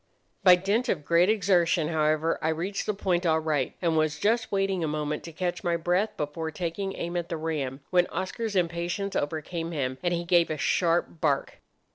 "By 0.43 0.55
dint 0.55 0.89
of 0.89 1.05
great 1.05 1.29
exertion, 1.29 1.89
however, 1.89 2.39
I 2.41 2.49
reached 2.49 2.87
the 2.87 2.93
point 2.95 3.23
all 3.23 3.39
right, 3.39 3.75
and 3.83 3.95
was 3.95 4.17
just 4.17 4.51
waiting 4.51 4.83
a 4.83 4.87
moment 4.87 5.21
to 5.25 5.31
catch 5.31 5.63
my 5.63 5.77
breath 5.77 6.17
before 6.17 6.49
taking 6.49 6.95
aim 6.95 7.15
at 7.15 7.29
the 7.29 7.37
ram, 7.37 7.81
when 7.91 8.07
Oscar's 8.07 8.55
impatience 8.55 9.15
overcame 9.15 9.69
him, 9.73 9.99
and 10.01 10.11
he 10.11 10.23
gave 10.23 10.49
a 10.49 10.57
sharp 10.57 11.21
bark. 11.21 11.59